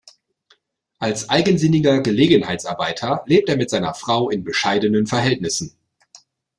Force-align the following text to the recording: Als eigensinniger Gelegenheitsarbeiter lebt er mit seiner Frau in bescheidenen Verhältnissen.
Als 0.97 1.29
eigensinniger 1.29 2.01
Gelegenheitsarbeiter 2.01 3.21
lebt 3.27 3.49
er 3.49 3.57
mit 3.57 3.69
seiner 3.69 3.93
Frau 3.93 4.31
in 4.31 4.43
bescheidenen 4.43 5.05
Verhältnissen. 5.05 5.77